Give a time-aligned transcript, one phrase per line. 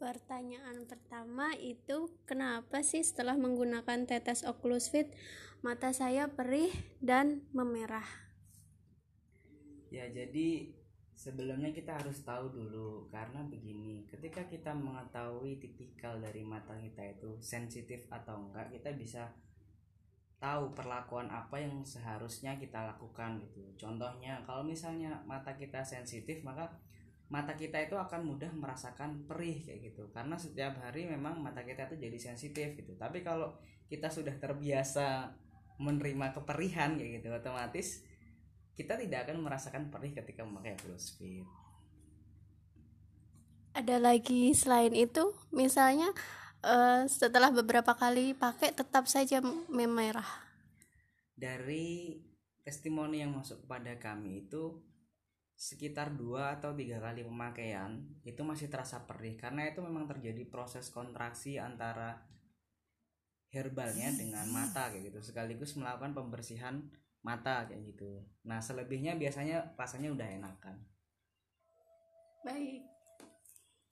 [0.00, 5.12] Pertanyaan pertama itu kenapa sih setelah menggunakan tetes Oculus Fit
[5.60, 6.72] mata saya perih
[7.04, 8.08] dan memerah?
[9.92, 10.72] Ya, jadi
[11.12, 17.36] sebelumnya kita harus tahu dulu karena begini, ketika kita mengetahui tipikal dari mata kita itu
[17.36, 19.28] sensitif atau enggak, kita bisa
[20.40, 23.60] tahu perlakuan apa yang seharusnya kita lakukan gitu.
[23.76, 26.72] Contohnya, kalau misalnya mata kita sensitif, maka
[27.30, 30.10] mata kita itu akan mudah merasakan perih kayak gitu.
[30.10, 32.98] Karena setiap hari memang mata kita itu jadi sensitif gitu.
[32.98, 33.54] Tapi kalau
[33.86, 35.30] kita sudah terbiasa
[35.80, 38.04] menerima keperihan kayak gitu otomatis
[38.76, 41.48] kita tidak akan merasakan perih ketika memakai close fit
[43.70, 45.30] ada lagi selain itu?
[45.54, 46.10] Misalnya
[46.66, 49.38] uh, setelah beberapa kali pakai tetap saja
[49.70, 50.26] memerah.
[51.38, 52.20] Dari
[52.66, 54.76] testimoni yang masuk kepada kami itu
[55.60, 59.36] sekitar dua atau tiga kali pemakaian itu masih terasa perih.
[59.36, 62.24] Karena itu memang terjadi proses kontraksi antara
[63.52, 65.20] herbalnya dengan mata kayak gitu.
[65.20, 66.80] Sekaligus melakukan pembersihan
[67.20, 68.24] mata kayak gitu.
[68.48, 70.80] Nah selebihnya biasanya rasanya udah enakan.
[72.40, 72.89] Baik